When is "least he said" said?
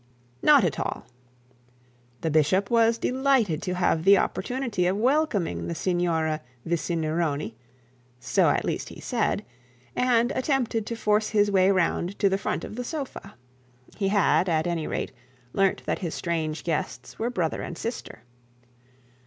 8.65-9.45